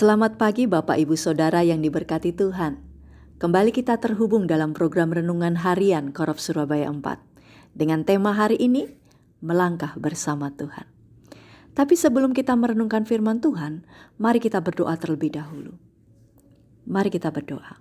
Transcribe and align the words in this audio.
Selamat 0.00 0.40
pagi 0.40 0.64
Bapak 0.64 0.96
Ibu 0.96 1.12
Saudara 1.12 1.60
yang 1.60 1.84
diberkati 1.84 2.32
Tuhan. 2.32 2.80
Kembali 3.36 3.68
kita 3.68 4.00
terhubung 4.00 4.48
dalam 4.48 4.72
program 4.72 5.12
Renungan 5.12 5.60
Harian 5.60 6.16
Korop 6.16 6.40
Surabaya 6.40 6.88
4. 6.88 7.20
Dengan 7.76 8.00
tema 8.08 8.32
hari 8.32 8.56
ini, 8.56 8.88
Melangkah 9.44 9.92
Bersama 10.00 10.56
Tuhan. 10.56 10.88
Tapi 11.76 12.00
sebelum 12.00 12.32
kita 12.32 12.56
merenungkan 12.56 13.04
firman 13.04 13.44
Tuhan, 13.44 13.84
mari 14.16 14.40
kita 14.40 14.64
berdoa 14.64 14.96
terlebih 14.96 15.36
dahulu. 15.36 15.76
Mari 16.88 17.12
kita 17.12 17.28
berdoa. 17.28 17.76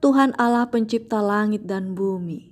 Tuhan 0.00 0.32
Allah 0.40 0.72
pencipta 0.72 1.20
langit 1.20 1.68
dan 1.68 1.92
bumi, 1.92 2.48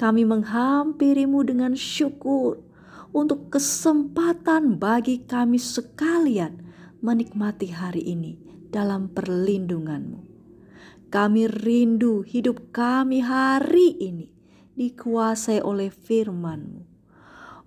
kami 0.00 0.24
menghampirimu 0.24 1.44
dengan 1.44 1.76
syukur 1.76 2.64
untuk 3.12 3.52
kesempatan 3.52 4.80
bagi 4.80 5.20
kami 5.20 5.60
sekalian 5.60 6.72
menikmati 7.02 7.74
hari 7.74 8.06
ini 8.06 8.38
dalam 8.70 9.10
perlindunganmu. 9.10 10.30
Kami 11.12 11.44
rindu 11.50 12.24
hidup 12.24 12.72
kami 12.72 13.20
hari 13.20 13.98
ini 14.00 14.30
dikuasai 14.78 15.60
oleh 15.60 15.92
firmanmu. 15.92 16.88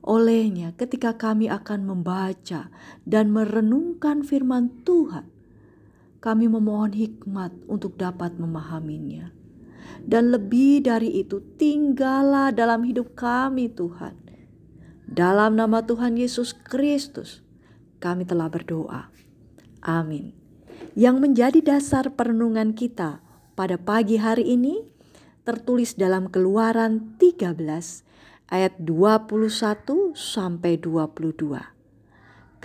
Olehnya 0.05 0.73
ketika 0.73 1.13
kami 1.19 1.51
akan 1.51 1.85
membaca 1.85 2.73
dan 3.05 3.29
merenungkan 3.29 4.25
firman 4.25 4.81
Tuhan, 4.87 5.29
kami 6.23 6.49
memohon 6.49 6.95
hikmat 6.95 7.53
untuk 7.69 8.01
dapat 8.01 8.39
memahaminya. 8.39 9.29
Dan 10.01 10.33
lebih 10.33 10.85
dari 10.85 11.21
itu, 11.21 11.41
tinggallah 11.57 12.49
dalam 12.49 12.81
hidup 12.81 13.13
kami 13.13 13.69
Tuhan. 13.69 14.17
Dalam 15.05 15.53
nama 15.53 15.85
Tuhan 15.85 16.17
Yesus 16.17 16.53
Kristus, 16.53 17.45
kami 18.01 18.25
telah 18.25 18.49
berdoa. 18.49 19.14
Amin. 19.85 20.33
Yang 20.97 21.15
menjadi 21.21 21.59
dasar 21.61 22.09
perenungan 22.17 22.73
kita 22.73 23.21
pada 23.53 23.77
pagi 23.77 24.17
hari 24.17 24.57
ini 24.57 24.81
tertulis 25.45 25.93
dalam 25.93 26.33
Keluaran 26.33 27.21
13 27.21 27.53
ayat 28.49 28.73
21 28.81 30.17
sampai 30.17 30.81
22. 30.81 31.37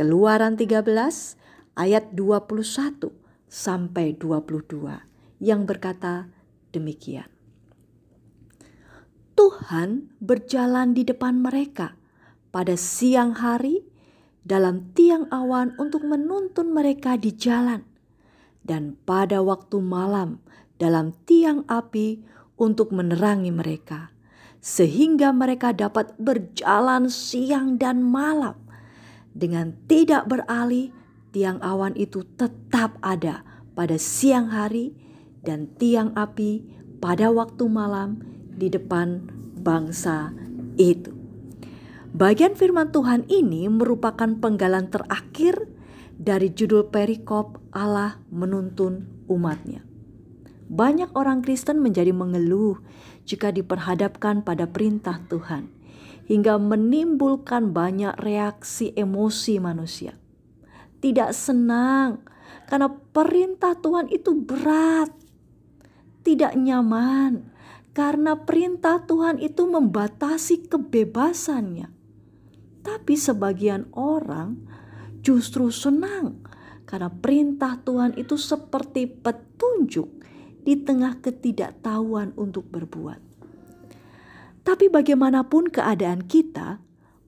Keluaran 0.01 0.57
13 0.57 0.81
ayat 1.77 2.05
21 2.17 3.13
sampai 3.53 4.17
22 4.17 5.45
yang 5.45 5.69
berkata 5.69 6.33
demikian. 6.73 7.29
Tuhan 9.37 10.09
berjalan 10.25 10.97
di 10.97 11.05
depan 11.05 11.37
mereka 11.37 12.01
pada 12.49 12.81
siang 12.81 13.37
hari 13.37 13.85
dalam 14.47 14.93
tiang 14.97 15.29
awan 15.29 15.77
untuk 15.77 16.05
menuntun 16.05 16.73
mereka 16.73 17.21
di 17.21 17.33
jalan, 17.33 17.85
dan 18.65 18.97
pada 19.05 19.45
waktu 19.45 19.81
malam 19.81 20.41
dalam 20.81 21.13
tiang 21.29 21.65
api 21.69 22.25
untuk 22.57 22.93
menerangi 22.93 23.53
mereka, 23.53 24.13
sehingga 24.65 25.33
mereka 25.33 25.77
dapat 25.77 26.17
berjalan 26.17 27.13
siang 27.13 27.77
dan 27.77 28.01
malam 28.01 28.57
dengan 29.37 29.77
tidak 29.89 30.29
beralih. 30.29 30.93
Tiang 31.31 31.63
awan 31.63 31.95
itu 31.95 32.27
tetap 32.35 32.99
ada 33.07 33.47
pada 33.79 33.95
siang 34.03 34.51
hari, 34.51 34.91
dan 35.47 35.71
tiang 35.79 36.11
api 36.19 36.67
pada 36.99 37.31
waktu 37.31 37.71
malam 37.71 38.19
di 38.51 38.67
depan 38.67 39.31
bangsa 39.63 40.35
itu. 40.75 41.20
Bagian 42.11 42.59
firman 42.59 42.91
Tuhan 42.91 43.23
ini 43.31 43.71
merupakan 43.71 44.27
penggalan 44.27 44.91
terakhir 44.91 45.71
dari 46.19 46.51
judul 46.51 46.91
perikop 46.91 47.63
Allah 47.71 48.19
menuntun 48.35 49.07
umatnya. 49.31 49.87
Banyak 50.67 51.15
orang 51.15 51.39
Kristen 51.39 51.79
menjadi 51.79 52.11
mengeluh 52.11 52.83
jika 53.23 53.55
diperhadapkan 53.55 54.43
pada 54.43 54.67
perintah 54.67 55.23
Tuhan, 55.31 55.71
hingga 56.27 56.59
menimbulkan 56.59 57.71
banyak 57.71 58.19
reaksi 58.19 58.91
emosi 58.99 59.63
manusia. 59.63 60.19
Tidak 60.99 61.31
senang 61.31 62.27
karena 62.67 62.91
perintah 62.91 63.79
Tuhan 63.79 64.11
itu 64.11 64.35
berat, 64.35 65.15
tidak 66.27 66.59
nyaman 66.59 67.55
karena 67.95 68.35
perintah 68.35 68.99
Tuhan 69.07 69.39
itu 69.39 69.63
membatasi 69.71 70.67
kebebasannya 70.67 72.00
tapi 72.81 73.17
sebagian 73.17 73.89
orang 73.93 74.57
justru 75.21 75.69
senang 75.69 76.41
karena 76.89 77.13
perintah 77.13 77.79
Tuhan 77.81 78.19
itu 78.19 78.35
seperti 78.35 79.07
petunjuk 79.07 80.11
di 80.67 80.75
tengah 80.81 81.23
ketidaktahuan 81.23 82.35
untuk 82.35 82.67
berbuat. 82.69 83.21
Tapi 84.67 84.93
bagaimanapun 84.93 85.73
keadaan 85.73 86.27
kita, 86.27 86.83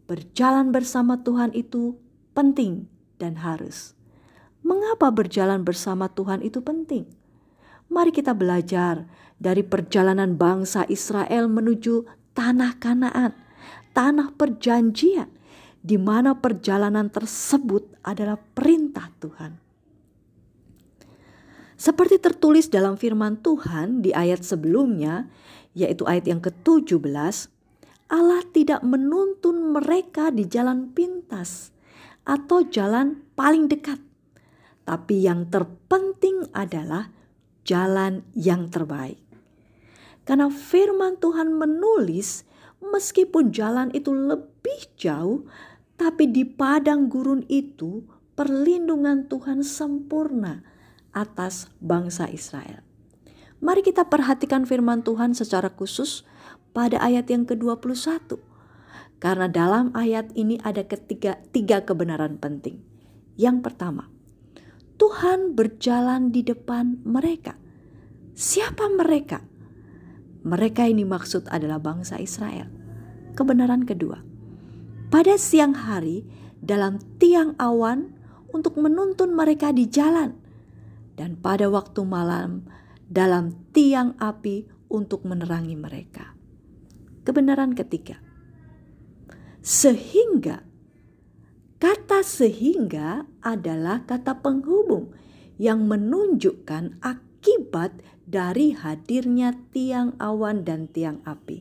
berjalan 0.05 0.75
bersama 0.75 1.23
Tuhan 1.25 1.57
itu 1.57 1.97
penting 2.37 2.91
dan 3.17 3.41
harus. 3.41 3.97
Mengapa 4.61 5.09
berjalan 5.11 5.65
bersama 5.65 6.13
Tuhan 6.13 6.45
itu 6.45 6.61
penting? 6.61 7.09
Mari 7.89 8.13
kita 8.13 8.37
belajar 8.37 9.09
dari 9.41 9.65
perjalanan 9.67 10.37
bangsa 10.39 10.87
Israel 10.87 11.51
menuju 11.51 12.07
tanah 12.37 12.79
Kanaan, 12.79 13.33
tanah 13.97 14.33
perjanjian 14.39 15.42
di 15.83 15.99
mana 15.99 16.39
perjalanan 16.39 17.11
tersebut 17.11 17.99
adalah 18.07 18.39
perintah 18.39 19.11
Tuhan. 19.19 19.59
Seperti 21.75 22.23
tertulis 22.23 22.71
dalam 22.71 22.95
firman 22.95 23.43
Tuhan 23.43 24.07
di 24.07 24.15
ayat 24.15 24.47
sebelumnya, 24.47 25.27
yaitu 25.75 26.07
ayat 26.07 26.31
yang 26.31 26.39
ke-17, 26.39 27.51
Allah 28.07 28.47
tidak 28.55 28.87
menuntun 28.87 29.75
mereka 29.75 30.31
di 30.31 30.47
jalan 30.47 30.95
pintas 30.95 31.75
atau 32.23 32.63
jalan 32.63 33.27
paling 33.35 33.67
dekat. 33.67 33.99
Tapi 34.87 35.27
yang 35.27 35.51
terpenting 35.51 36.47
adalah 36.55 37.11
jalan 37.67 38.23
yang 38.39 38.71
terbaik. 38.71 39.19
Karena 40.23 40.47
firman 40.55 41.19
Tuhan 41.19 41.51
menulis 41.51 42.47
meskipun 42.79 43.51
jalan 43.51 43.91
itu 43.91 44.15
lebih 44.15 44.87
jauh, 44.95 45.47
tapi 46.03 46.27
di 46.27 46.43
padang 46.43 47.07
gurun 47.07 47.47
itu 47.47 48.03
perlindungan 48.35 49.31
Tuhan 49.31 49.63
sempurna 49.63 50.67
atas 51.15 51.71
bangsa 51.79 52.27
Israel. 52.27 52.83
Mari 53.63 53.87
kita 53.87 54.11
perhatikan 54.11 54.67
firman 54.67 55.07
Tuhan 55.07 55.39
secara 55.39 55.71
khusus 55.71 56.27
pada 56.75 56.99
ayat 56.99 57.31
yang 57.31 57.47
ke-21. 57.47 58.35
Karena 59.23 59.47
dalam 59.47 59.95
ayat 59.95 60.35
ini 60.35 60.59
ada 60.67 60.83
ketiga, 60.83 61.39
tiga 61.55 61.87
kebenaran 61.87 62.43
penting. 62.43 62.83
Yang 63.39 63.71
pertama, 63.71 64.11
Tuhan 64.99 65.55
berjalan 65.55 66.35
di 66.35 66.43
depan 66.43 66.99
mereka. 67.07 67.55
Siapa 68.35 68.91
mereka? 68.91 69.47
Mereka 70.43 70.83
ini 70.91 71.07
maksud 71.07 71.47
adalah 71.47 71.79
bangsa 71.79 72.19
Israel. 72.19 72.67
Kebenaran 73.39 73.87
kedua, 73.87 74.32
pada 75.13 75.37
siang 75.37 75.77
hari 75.77 76.25
dalam 76.65 76.97
tiang 77.21 77.53
awan 77.61 78.17
untuk 78.49 78.81
menuntun 78.81 79.37
mereka 79.37 79.69
di 79.69 79.85
jalan, 79.85 80.33
dan 81.21 81.37
pada 81.37 81.69
waktu 81.69 82.01
malam 82.01 82.65
dalam 83.13 83.53
tiang 83.77 84.17
api 84.17 84.65
untuk 84.89 85.29
menerangi 85.29 85.77
mereka. 85.77 86.33
Kebenaran 87.29 87.77
ketiga, 87.77 88.25
sehingga 89.61 90.65
kata 91.77 92.25
"sehingga" 92.25 93.29
adalah 93.45 94.09
kata 94.09 94.41
penghubung 94.41 95.13
yang 95.61 95.85
menunjukkan 95.85 97.05
akibat 97.05 98.01
dari 98.25 98.73
hadirnya 98.73 99.61
tiang 99.77 100.17
awan 100.17 100.65
dan 100.65 100.89
tiang 100.89 101.21
api. 101.29 101.61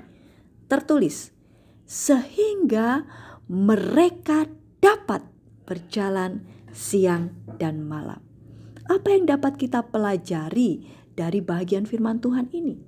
Tertulis, 0.72 1.36
sehingga 1.84 3.04
mereka 3.52 4.48
dapat 4.80 5.28
berjalan 5.68 6.48
siang 6.72 7.36
dan 7.60 7.84
malam. 7.84 8.24
Apa 8.88 9.12
yang 9.12 9.28
dapat 9.28 9.60
kita 9.60 9.92
pelajari 9.92 10.88
dari 11.12 11.44
bagian 11.44 11.84
firman 11.84 12.24
Tuhan 12.24 12.48
ini? 12.56 12.80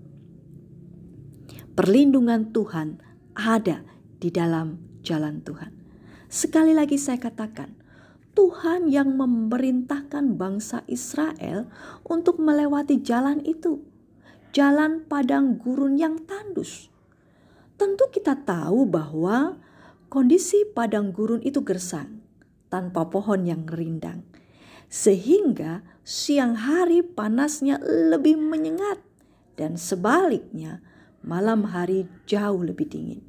Perlindungan 1.75 2.55
Tuhan 2.55 3.03
ada 3.35 3.83
di 4.23 4.31
dalam 4.31 4.79
jalan 5.03 5.43
Tuhan. 5.43 5.75
Sekali 6.31 6.71
lagi 6.71 6.95
saya 6.95 7.19
katakan, 7.19 7.75
Tuhan 8.31 8.87
yang 8.87 9.19
memerintahkan 9.19 10.39
bangsa 10.39 10.87
Israel 10.87 11.67
untuk 12.07 12.39
melewati 12.39 13.03
jalan 13.03 13.43
itu. 13.43 13.83
Jalan 14.55 15.03
padang 15.11 15.59
gurun 15.59 15.99
yang 15.99 16.23
tandus. 16.23 16.87
Tentu 17.75 18.07
kita 18.15 18.39
tahu 18.47 18.87
bahwa 18.87 19.59
Kondisi 20.13 20.61
padang 20.69 21.09
gurun 21.09 21.41
itu 21.41 21.65
gersang, 21.65 22.21
tanpa 22.69 23.09
pohon 23.09 23.49
yang 23.49 23.65
rindang. 23.65 24.21
sehingga 24.93 25.81
siang 26.05 26.53
hari 26.53 27.01
panasnya 27.01 27.81
lebih 27.81 28.37
menyengat 28.37 29.01
dan 29.57 29.73
sebaliknya 29.73 30.85
malam 31.25 31.65
hari 31.73 32.05
jauh 32.29 32.61
lebih 32.61 32.93
dingin. 32.93 33.25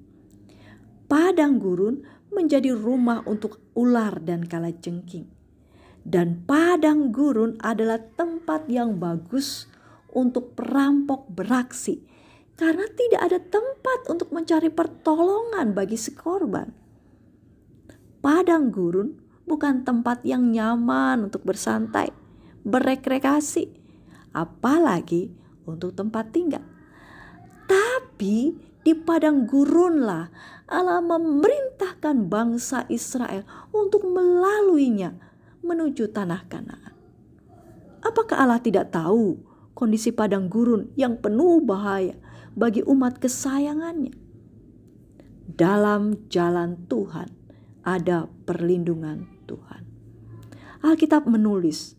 Padang 1.09 1.57
gurun 1.57 2.05
menjadi 2.29 2.77
rumah 2.77 3.25
untuk 3.25 3.65
ular 3.73 4.21
dan 4.21 4.45
kalajengking. 4.45 5.25
Dan 6.05 6.45
padang 6.45 7.09
gurun 7.09 7.57
adalah 7.65 7.97
tempat 7.97 8.69
yang 8.69 9.01
bagus 9.01 9.65
untuk 10.13 10.53
perampok 10.53 11.33
beraksi 11.33 12.05
karena 12.55 12.87
tidak 12.95 13.21
ada 13.21 13.39
tempat 13.43 13.99
untuk 14.07 14.31
mencari 14.31 14.71
pertolongan 14.71 15.75
bagi 15.75 15.99
si 15.99 16.15
korban. 16.15 16.71
Padang 18.23 18.71
gurun 18.71 19.21
bukan 19.45 19.85
tempat 19.85 20.25
yang 20.25 20.55
nyaman 20.55 21.29
untuk 21.29 21.45
bersantai, 21.45 22.15
berekreasi, 22.65 23.69
apalagi 24.33 25.35
untuk 25.69 25.93
tempat 25.93 26.33
tinggal. 26.33 26.65
Tapi 27.69 28.57
di 28.85 28.93
padang 28.93 29.49
gurunlah 29.49 30.29
Allah 30.69 31.01
memerintahkan 31.05 32.29
bangsa 32.29 32.89
Israel 32.89 33.45
untuk 33.73 34.09
melaluinya 34.09 35.17
menuju 35.65 36.13
tanah 36.13 36.45
Kanaan. 36.49 36.93
Apakah 38.05 38.45
Allah 38.45 38.61
tidak 38.61 38.93
tahu 38.93 39.41
kondisi 39.73 40.13
padang 40.13 40.53
gurun 40.53 40.93
yang 40.97 41.17
penuh 41.17 41.65
bahaya 41.65 42.17
bagi 42.55 42.83
umat 42.87 43.19
kesayangannya? 43.19 44.15
Dalam 45.55 46.27
jalan 46.33 46.89
Tuhan 46.91 47.31
ada 47.85 48.27
perlindungan 48.49 49.29
Tuhan. 49.45 49.83
Alkitab 50.83 51.29
menulis, 51.29 51.95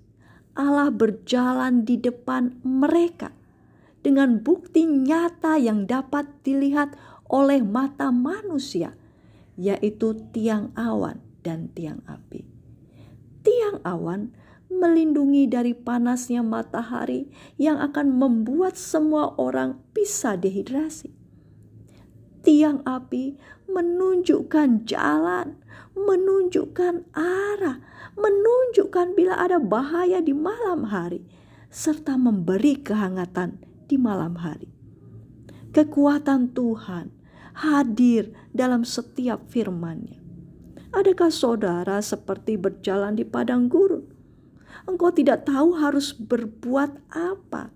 Allah 0.58 0.90
berjalan 0.90 1.84
di 1.84 2.00
depan 2.00 2.60
mereka 2.64 3.32
dengan 4.06 4.40
bukti 4.40 4.86
nyata 4.86 5.58
yang 5.58 5.90
dapat 5.90 6.30
dilihat 6.46 6.94
oleh 7.26 7.66
mata 7.66 8.14
manusia, 8.14 8.94
yaitu 9.58 10.14
tiang 10.30 10.70
awan 10.78 11.22
dan 11.42 11.74
tiang 11.74 12.06
api. 12.06 12.46
Tiang 13.42 13.82
awan 13.82 14.34
melindungi 14.78 15.48
dari 15.48 15.72
panasnya 15.72 16.44
matahari 16.44 17.32
yang 17.56 17.80
akan 17.80 18.16
membuat 18.16 18.76
semua 18.76 19.34
orang 19.40 19.80
bisa 19.96 20.36
dehidrasi. 20.36 21.12
Tiang 22.46 22.86
api 22.86 23.40
menunjukkan 23.66 24.86
jalan, 24.86 25.58
menunjukkan 25.98 27.10
arah, 27.18 27.82
menunjukkan 28.14 29.18
bila 29.18 29.42
ada 29.42 29.58
bahaya 29.58 30.22
di 30.22 30.32
malam 30.32 30.86
hari, 30.86 31.26
serta 31.74 32.16
memberi 32.16 32.78
kehangatan 32.80 33.58
di 33.90 33.98
malam 33.98 34.38
hari. 34.38 34.70
Kekuatan 35.74 36.56
Tuhan 36.56 37.12
hadir 37.56 38.32
dalam 38.52 38.84
setiap 38.86 39.48
firman-Nya. 39.50 40.22
Adakah 40.96 41.28
saudara 41.28 42.00
seperti 42.00 42.56
berjalan 42.56 43.20
di 43.20 43.28
padang 43.28 43.68
gurun? 43.68 44.05
Engkau 44.86 45.10
tidak 45.10 45.50
tahu 45.50 45.78
harus 45.82 46.14
berbuat 46.14 47.02
apa. 47.10 47.74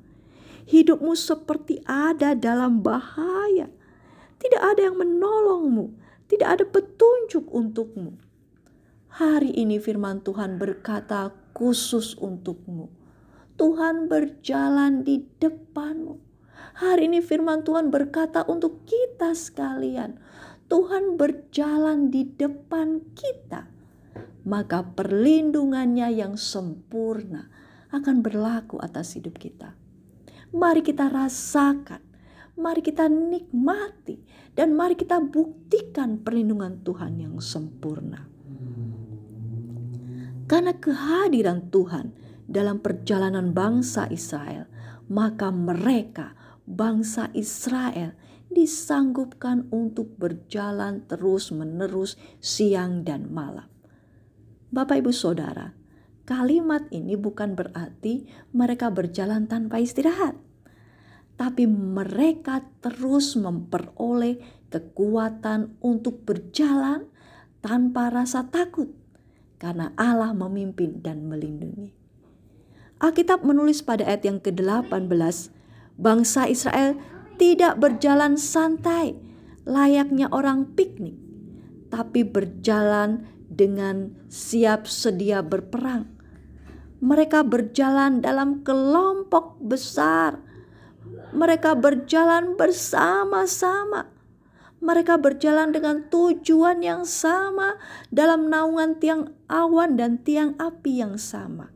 Hidupmu 0.70 1.18
seperti 1.18 1.82
ada 1.90 2.38
dalam 2.38 2.86
bahaya. 2.86 3.74
Tidak 4.40 4.62
ada 4.62 4.88
yang 4.88 4.96
menolongmu, 5.02 5.92
tidak 6.30 6.62
ada 6.62 6.66
petunjuk 6.70 7.50
untukmu. 7.50 8.16
Hari 9.10 9.52
ini 9.52 9.82
firman 9.82 10.22
Tuhan 10.22 10.62
berkata 10.62 11.34
khusus 11.58 12.14
untukmu. 12.16 12.88
Tuhan 13.60 14.08
berjalan 14.08 15.04
di 15.04 15.26
depanmu. 15.42 16.22
Hari 16.80 17.12
ini 17.12 17.20
firman 17.20 17.66
Tuhan 17.68 17.92
berkata 17.92 18.48
untuk 18.48 18.88
kita 18.88 19.36
sekalian. 19.36 20.16
Tuhan 20.70 21.18
berjalan 21.18 22.14
di 22.14 22.24
depan 22.24 23.04
kita. 23.18 23.68
Maka 24.48 24.84
perlindungannya 24.96 26.16
yang 26.16 26.40
sempurna 26.40 27.52
akan 27.92 28.22
berlaku 28.24 28.80
atas 28.80 29.18
hidup 29.20 29.36
kita. 29.42 29.76
Mari 30.56 30.82
kita 30.82 31.12
rasakan, 31.12 32.02
mari 32.58 32.82
kita 32.82 33.06
nikmati, 33.10 34.22
dan 34.54 34.74
mari 34.74 34.98
kita 34.98 35.22
buktikan 35.22 36.22
perlindungan 36.22 36.82
Tuhan 36.82 37.20
yang 37.22 37.36
sempurna. 37.38 38.26
Karena 40.50 40.74
kehadiran 40.74 41.70
Tuhan 41.70 42.14
dalam 42.50 42.82
perjalanan 42.82 43.54
bangsa 43.54 44.10
Israel, 44.10 44.66
maka 45.06 45.54
mereka 45.54 46.34
bangsa 46.66 47.30
Israel 47.38 48.18
disanggupkan 48.50 49.70
untuk 49.70 50.18
berjalan 50.18 51.06
terus-menerus 51.06 52.18
siang 52.42 53.06
dan 53.06 53.30
malam. 53.30 53.70
Bapak, 54.70 55.02
ibu, 55.02 55.10
saudara, 55.10 55.74
kalimat 56.30 56.86
ini 56.94 57.18
bukan 57.18 57.58
berarti 57.58 58.30
mereka 58.54 58.94
berjalan 58.94 59.50
tanpa 59.50 59.82
istirahat, 59.82 60.38
tapi 61.42 61.66
mereka 61.66 62.62
terus 62.86 63.34
memperoleh 63.34 64.38
kekuatan 64.70 65.74
untuk 65.82 66.22
berjalan 66.22 67.10
tanpa 67.66 68.14
rasa 68.14 68.46
takut, 68.46 68.94
karena 69.58 69.90
Allah 69.98 70.38
memimpin 70.38 71.02
dan 71.02 71.26
melindungi. 71.26 71.90
Alkitab 73.02 73.42
menulis 73.42 73.82
pada 73.82 74.06
ayat 74.06 74.22
yang 74.22 74.38
ke-18 74.38 75.50
bangsa 75.98 76.46
Israel 76.46 76.94
tidak 77.42 77.82
berjalan 77.82 78.38
santai 78.38 79.18
layaknya 79.66 80.30
orang 80.30 80.78
piknik, 80.78 81.18
tapi 81.90 82.22
berjalan 82.22 83.26
dengan 83.50 84.14
siap 84.30 84.86
sedia 84.86 85.44
berperang. 85.44 86.06
Mereka 87.02 87.44
berjalan 87.44 88.22
dalam 88.22 88.62
kelompok 88.62 89.58
besar. 89.60 90.40
Mereka 91.34 91.76
berjalan 91.76 92.54
bersama-sama. 92.56 94.08
Mereka 94.80 95.20
berjalan 95.20 95.76
dengan 95.76 96.08
tujuan 96.08 96.80
yang 96.80 97.04
sama 97.04 97.76
dalam 98.14 98.48
naungan 98.48 98.96
tiang 99.02 99.36
awan 99.52 100.00
dan 100.00 100.24
tiang 100.24 100.56
api 100.56 101.04
yang 101.04 101.20
sama 101.20 101.76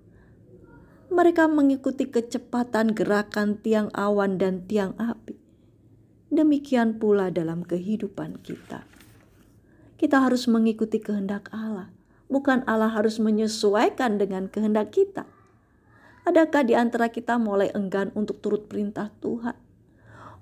mereka 1.14 1.46
mengikuti 1.46 2.10
kecepatan 2.10 2.98
gerakan 2.98 3.62
tiang 3.62 3.94
awan 3.94 4.42
dan 4.42 4.66
tiang 4.66 4.98
api. 4.98 5.38
Demikian 6.34 6.98
pula 6.98 7.30
dalam 7.30 7.62
kehidupan 7.62 8.42
kita. 8.42 8.90
Kita 10.04 10.20
harus 10.20 10.52
mengikuti 10.52 11.00
kehendak 11.00 11.48
Allah, 11.56 11.88
bukan 12.28 12.60
Allah 12.68 12.92
harus 12.92 13.24
menyesuaikan 13.24 14.20
dengan 14.20 14.52
kehendak 14.52 14.92
kita. 14.92 15.24
Adakah 16.28 16.68
di 16.68 16.76
antara 16.76 17.08
kita 17.08 17.40
mulai 17.40 17.72
enggan 17.72 18.12
untuk 18.12 18.44
turut 18.44 18.68
perintah 18.68 19.16
Tuhan? 19.24 19.56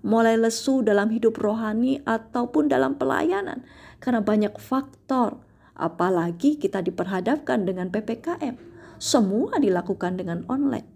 Mulai 0.01 0.41
lesu 0.41 0.81
dalam 0.81 1.13
hidup 1.13 1.37
rohani 1.37 2.01
ataupun 2.09 2.73
dalam 2.73 2.97
pelayanan 2.97 3.61
karena 4.01 4.25
banyak 4.25 4.57
faktor, 4.57 5.37
apalagi 5.77 6.57
kita 6.57 6.81
diperhadapkan 6.81 7.61
dengan 7.61 7.93
PPKM 7.93 8.57
semua 8.97 9.61
dilakukan 9.61 10.17
dengan 10.17 10.41
online. 10.49 10.89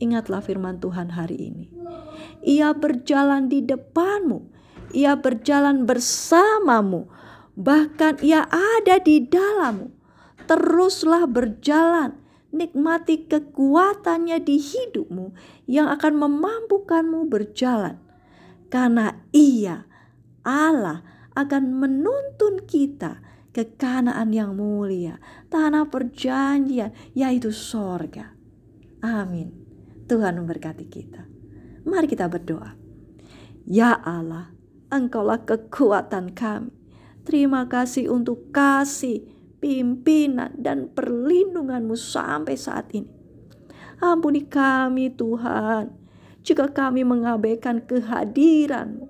Ingatlah 0.00 0.40
firman 0.40 0.80
Tuhan 0.80 1.12
hari 1.12 1.52
ini. 1.52 1.68
Ia 2.48 2.72
berjalan 2.72 3.52
di 3.52 3.60
depanmu, 3.60 4.40
ia 4.96 5.20
berjalan 5.20 5.84
bersamamu, 5.84 7.12
bahkan 7.54 8.18
ia 8.22 8.46
ada 8.50 8.98
di 9.02 9.22
dalammu. 9.26 9.90
Teruslah 10.44 11.24
berjalan, 11.24 12.20
nikmati 12.52 13.24
kekuatannya 13.24 14.38
di 14.44 14.60
hidupmu 14.60 15.32
yang 15.64 15.88
akan 15.88 16.20
memampukanmu 16.20 17.26
berjalan. 17.32 17.96
Karena 18.68 19.24
ia, 19.32 19.88
Allah, 20.44 21.00
akan 21.32 21.62
menuntun 21.80 22.68
kita 22.68 23.24
ke 23.56 23.78
Kanaan 23.80 24.34
yang 24.34 24.52
mulia, 24.58 25.16
tanah 25.48 25.88
perjanjian, 25.88 26.92
yaitu 27.16 27.54
sorga. 27.54 28.36
Amin. 29.00 29.54
Tuhan 30.04 30.36
memberkati 30.36 30.84
kita. 30.84 31.24
Mari 31.88 32.06
kita 32.10 32.28
berdoa. 32.28 32.76
Ya 33.64 33.96
Allah, 33.96 34.52
Engkaulah 34.92 35.42
kekuatan 35.42 36.36
kami. 36.36 36.83
Terima 37.24 37.64
kasih 37.64 38.12
untuk 38.12 38.52
kasih, 38.52 39.24
pimpinan, 39.56 40.52
dan 40.60 40.92
perlindunganmu 40.92 41.96
sampai 41.96 42.52
saat 42.52 42.92
ini. 42.92 43.08
Ampuni 44.04 44.44
kami 44.44 45.08
Tuhan, 45.16 45.88
jika 46.44 46.68
kami 46.68 47.00
mengabaikan 47.08 47.80
kehadiranmu. 47.80 49.08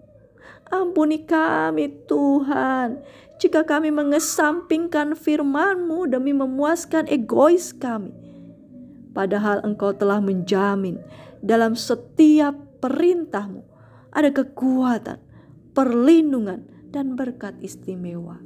Ampuni 0.71 1.27
kami 1.27 1.91
Tuhan, 2.07 3.03
jika 3.43 3.67
kami 3.67 3.91
mengesampingkan 3.91 5.19
firman-Mu 5.19 6.07
demi 6.07 6.31
memuaskan 6.31 7.11
egois 7.11 7.75
kami. 7.75 8.15
Padahal 9.11 9.63
engkau 9.67 9.95
telah 9.95 10.23
menjamin 10.23 11.03
dalam 11.43 11.75
setiap 11.75 12.55
perintahmu 12.79 13.63
ada 14.15 14.31
kekuatan, 14.31 15.19
perlindungan, 15.75 16.74
dan 16.95 17.19
berkat 17.19 17.59
istimewa. 17.59 18.39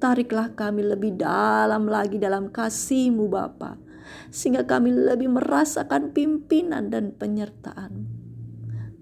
Tariklah 0.00 0.56
kami 0.56 0.80
lebih 0.80 1.20
dalam 1.20 1.84
lagi 1.84 2.16
dalam 2.16 2.48
kasih-Mu 2.48 3.28
Bapa, 3.28 3.76
sehingga 4.32 4.64
kami 4.64 4.88
lebih 4.88 5.28
merasakan 5.28 6.16
pimpinan 6.16 6.88
dan 6.88 7.12
penyertaan. 7.12 8.08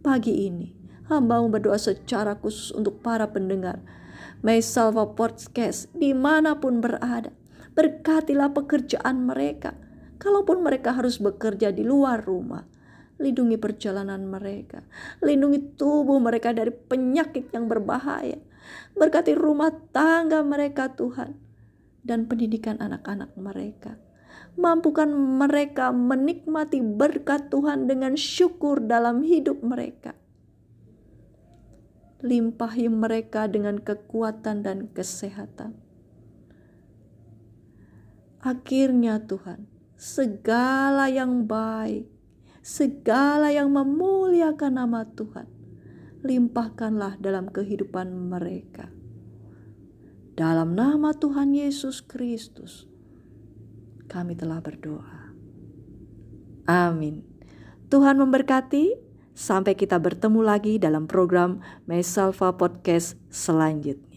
Pagi 0.03 0.51
ini, 0.51 0.75
hamba 1.07 1.39
berdoa 1.47 1.79
secara 1.79 2.35
khusus 2.35 2.75
untuk 2.75 2.99
para 2.99 3.31
pendengar. 3.31 3.79
May 4.43 4.59
Salva 4.59 5.07
Podcast 5.15 5.87
di 5.95 6.11
mana 6.11 6.59
pun 6.59 6.83
berada. 6.83 7.31
Berkatilah 7.79 8.51
pekerjaan 8.51 9.23
mereka. 9.23 9.79
Kalaupun 10.19 10.67
mereka 10.67 10.95
harus 10.95 11.19
bekerja 11.19 11.71
di 11.71 11.83
luar 11.83 12.23
rumah, 12.23 12.67
lindungi 13.23 13.57
perjalanan 13.57 14.27
mereka, 14.27 14.83
lindungi 15.23 15.79
tubuh 15.79 16.19
mereka 16.19 16.51
dari 16.51 16.75
penyakit 16.75 17.55
yang 17.55 17.71
berbahaya, 17.71 18.43
Berkati 18.93 19.33
rumah 19.35 19.73
tangga 19.91 20.45
mereka 20.45 20.93
Tuhan 20.93 21.35
dan 22.05 22.29
pendidikan 22.29 22.79
anak-anak 22.79 23.35
mereka. 23.39 23.99
Mampukan 24.53 25.09
mereka 25.09 25.91
menikmati 25.97 26.85
berkat 26.85 27.49
Tuhan 27.49 27.89
dengan 27.89 28.21
syukur 28.21 28.85
dalam 28.85 29.25
hidup 29.25 29.65
mereka. 29.65 30.13
Limpahi 32.21 32.87
mereka 32.93 33.49
dengan 33.49 33.81
kekuatan 33.81 34.63
dan 34.63 34.93
kesehatan. 34.93 35.75
Akhirnya 38.45 39.23
Tuhan, 39.25 39.67
segala 39.97 41.09
yang 41.09 41.49
baik, 41.49 42.12
segala 42.63 43.51
yang 43.51 43.75
memuliakan 43.75 44.79
nama 44.79 45.03
Tuhan, 45.05 45.51
limpahkanlah 46.23 47.19
dalam 47.19 47.51
kehidupan 47.51 48.15
mereka. 48.31 48.89
Dalam 50.33 50.73
nama 50.73 51.13
Tuhan 51.13 51.53
Yesus 51.53 52.01
Kristus, 52.01 52.89
kami 54.09 54.39
telah 54.39 54.63
berdoa. 54.63 55.35
Amin. 56.65 57.27
Tuhan 57.91 58.17
memberkati. 58.17 59.13
Sampai 59.33 59.73
kita 59.73 59.97
bertemu 59.97 60.45
lagi 60.45 60.77
dalam 60.77 61.09
program 61.09 61.65
Mesalva 61.89 62.53
Podcast 62.53 63.17
selanjutnya. 63.33 64.12